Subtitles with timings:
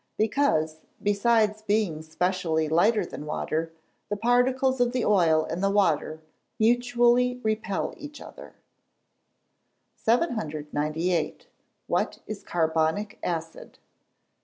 [0.17, 3.71] _Because, besides being specially lighter than water,
[4.09, 6.23] the particles of the oil and the water
[6.59, 8.55] mutually repel each other.
[9.97, 11.45] 798.
[11.87, 13.77] _What is carbonic acid?